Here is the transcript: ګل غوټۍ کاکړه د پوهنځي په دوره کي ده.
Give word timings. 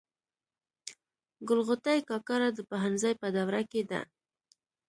ګل 1.47 1.59
غوټۍ 1.67 1.99
کاکړه 2.09 2.47
د 2.53 2.59
پوهنځي 2.69 3.13
په 3.21 3.27
دوره 3.35 3.61
کي 3.71 3.81
ده. 3.89 4.01